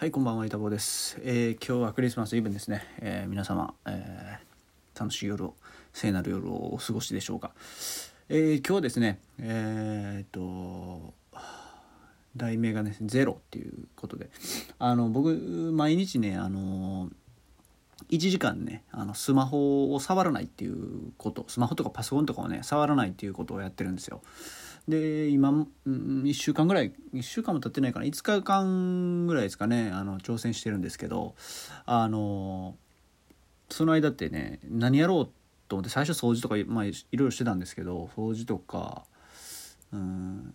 [0.00, 1.18] はい、こんばんは、いたぼです。
[1.24, 2.84] えー今日はクリスマスイブですね。
[3.00, 5.54] えー皆様、えー楽しい夜を、
[5.92, 7.50] 聖なる夜をお過ごしでしょうか。
[8.28, 11.14] えー今日はですね、えーっと、
[12.36, 14.30] 題名がね、ゼロっていうことで、
[14.78, 15.34] あの、僕、
[15.72, 17.10] 毎日ね、あの、
[18.10, 24.22] 1時間ねあのスマホを触らないっていうことスマホとかパソコンとかをね触らないっていうことをやってるんですよ
[24.88, 25.52] で今、う
[25.90, 31.34] ん、1週間ぐらい1週間も経ってないかな5日間ぐらいですかねあの挑戦してるんですけど
[31.84, 32.74] あの
[33.68, 35.30] その間ってね何やろう
[35.68, 39.04] と思って最初掃除とか、まあ、いろいろしてたんですけど掃除とか
[39.92, 40.54] うん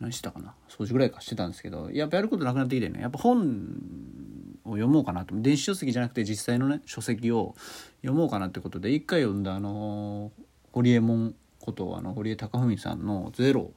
[0.00, 3.78] 何してたかな掃除ぐらいかしてたんですけどやっぱやることなくなってきてねやっぱ本
[4.64, 7.54] を読もうかなと電子書籍じゃなくて実際のね書籍を
[8.02, 10.32] 読もうかなってことで一回読んだあの
[10.72, 13.72] 堀江門ことあの堀江貴文さんの「ゼロ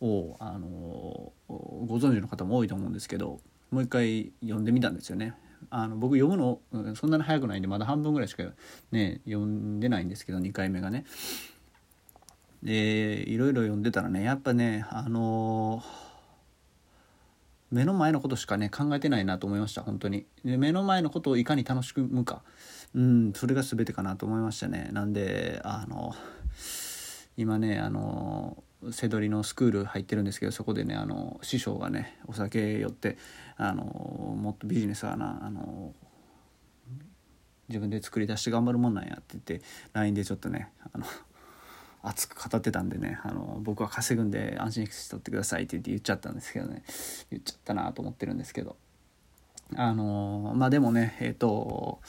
[0.00, 5.34] をあのご存知の方も多いと思うんですけどもう一回読んでみたんですよね。
[5.70, 6.60] あの僕読むの
[6.94, 8.44] そんなに早くないんでまだ半分ぐらいしか
[8.92, 11.04] ね読んでないんですけど2回目がね。
[12.62, 15.82] でいろいろ読んでたらねやっぱねあの
[17.70, 22.42] 目の前のことしかね考えてないなと思いました本当にで目の前のことをいかに楽しむか
[22.94, 26.14] うんそれが全てかなと思いましたねなんであの
[27.36, 33.16] 今ねあの背取りのスクール入ってるんですけどそこでねあの師匠がねお酒寄って
[33.56, 35.94] あのもっとビジネスはなあの
[37.68, 39.62] 自分で作り出して頑張るもんなんやって言って
[39.92, 41.04] LINE でちょっとねあの
[42.02, 46.84] 熱く語ってたんでねあの僕は稼ぐんで安心して取ってくださいって言って言っちゃったんですけどね
[47.30, 48.76] 言っちゃったなと思ってるんですけど。
[49.74, 52.00] あのまあでもねえっ、と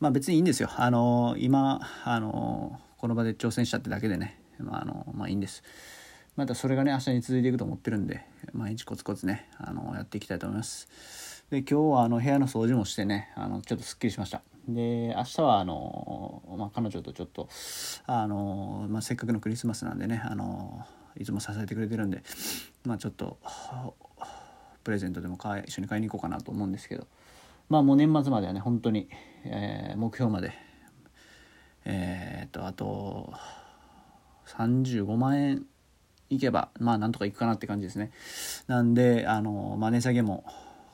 [0.00, 0.70] まあ別にいいんですよ。
[0.76, 5.62] あの今あのこの場で挑戦したってだけでねまああのまあいいんです。
[6.36, 10.88] またそれがね明日に続いていくと思ってるんで毎日コツコツねあのやっていきたいと思います。
[11.50, 14.42] で今日はあの部屋の掃除もしてねあのちょっとすっきりしました。
[14.68, 17.48] で明日はあの、まあ、彼女とちょっと
[18.06, 20.84] あの、まあ、せっかくのクリスマスなんでねあの
[21.16, 22.22] いつも支えてくれてるんで
[22.84, 23.38] まあちょっと
[24.82, 27.06] プレゼントでも買い一緒に買いに行こうかなと思うんですけど
[27.68, 29.08] まあもう年末まではね本当に、
[29.44, 30.52] えー目標まで
[31.84, 33.32] えーっとあと
[34.46, 35.66] 35万円
[36.30, 38.10] いけばまあなんとかいくかなって感じですね。
[38.66, 40.44] なんであの、まあ、値下げも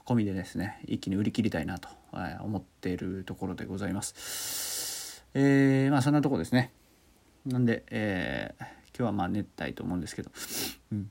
[0.05, 5.25] 込みでですね一気に売り切りたいなとえー思っているところでございます。
[5.35, 6.73] えーまあそんなとこですね。
[7.47, 8.65] なんで、えー
[8.95, 10.31] 今日はまあ寝たいと思うんですけど、
[10.93, 11.11] うん、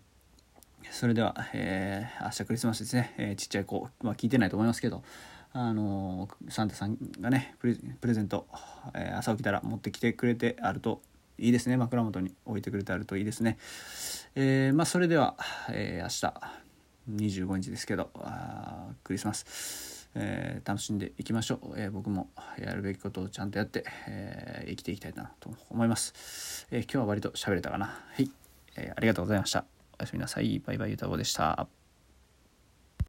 [0.92, 5.04] それでは、えー明日クリスマスですね、えーちっちゃい子は聞いてないと思いますけど。
[5.54, 8.48] あのーサンタさんがねプレプレゼント、
[8.94, 11.02] えー朝起きたら持ってきてくれてあると
[11.42, 11.76] いいですね。
[11.76, 13.58] 枕元に置いてくれてあるといいですね。
[14.36, 15.36] えーまあそれでは、
[15.70, 16.62] えー明日
[17.10, 27.88] 25日ですけどあクリスマス、えー楽しんでいきましょう、え僕もやるべきことをちゃんとやって、え生きていきたいなと思います、え今日は割と喋れたかな。
[27.88, 28.30] はい、
[28.78, 29.66] えありがとうございました。
[29.98, 30.60] おやすみなさい。
[30.60, 31.81] バイバイゆたぼでした。